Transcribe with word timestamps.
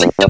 Don't 0.00 0.16
do 0.16 0.29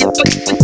Bye. 0.00 0.56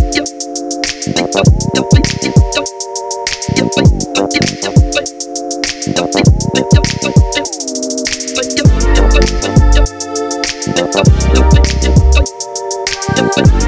Thank 13.36 13.65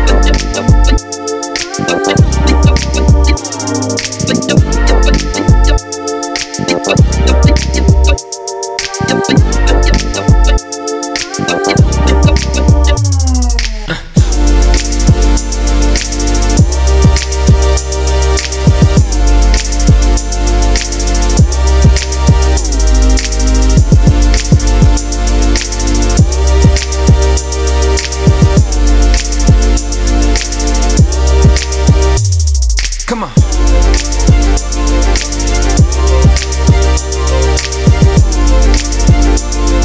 We'll 39.69 39.78